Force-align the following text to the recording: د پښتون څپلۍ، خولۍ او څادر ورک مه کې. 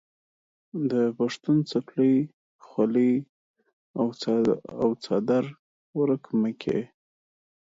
د 0.91 0.93
پښتون 1.17 1.57
څپلۍ، 1.69 2.15
خولۍ 2.65 3.13
او 4.83 4.89
څادر 5.03 5.45
ورک 5.97 6.23
مه 6.41 6.51
کې. 6.61 6.79